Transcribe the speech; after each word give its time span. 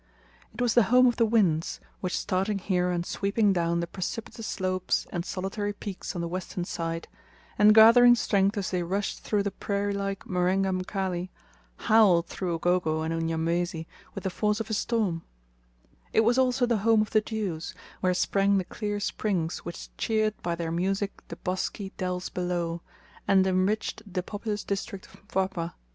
It 0.51 0.59
was 0.59 0.73
the 0.73 0.81
home 0.89 1.05
of 1.05 1.17
the 1.17 1.27
winds, 1.27 1.79
which 1.99 2.17
starting 2.17 2.57
here 2.57 2.89
and 2.89 3.05
sweeping 3.05 3.53
down 3.53 3.81
the 3.81 3.85
precipitous 3.85 4.47
slopes 4.47 5.05
and 5.11 5.23
solitary 5.23 5.73
peaks 5.73 6.15
on 6.15 6.21
the 6.21 6.27
western 6.27 6.65
side, 6.65 7.07
and 7.59 7.75
gathering 7.75 8.15
strength 8.15 8.57
as 8.57 8.71
they 8.71 8.81
rushed 8.81 9.19
through 9.23 9.43
the 9.43 9.51
prairie 9.51 9.93
like 9.93 10.25
Marenga 10.25 10.71
Mkali, 10.71 11.29
howled 11.85 12.25
through 12.25 12.57
Ugogo 12.57 13.03
and 13.03 13.13
Unyamwezi 13.13 13.85
with 14.15 14.23
the 14.23 14.31
force 14.31 14.59
of 14.59 14.71
a 14.71 14.73
storm, 14.73 15.21
It 16.13 16.21
was 16.21 16.39
also 16.39 16.65
the 16.65 16.77
home 16.77 17.03
of 17.03 17.11
the 17.11 17.21
dews, 17.21 17.75
where 17.99 18.15
sprang 18.15 18.57
the 18.57 18.63
clear 18.65 18.99
springs 18.99 19.59
which 19.59 19.95
cheered 19.97 20.33
by 20.41 20.55
their 20.55 20.71
music 20.71 21.21
the 21.27 21.35
bosky 21.35 21.93
dells 21.97 22.29
below, 22.29 22.81
and 23.27 23.45
enriched 23.45 24.01
the 24.11 24.23
populous 24.23 24.63
district 24.63 25.05
of 25.13 25.27
Mpwapwa. 25.27 25.75